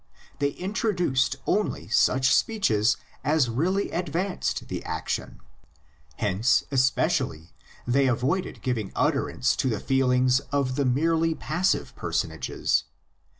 [0.39, 5.39] They introduced only such speeches as really advanced the action.
[6.15, 7.53] Hence especially
[7.85, 12.85] they avoided giving utterance to the feelings of the merely passive personages.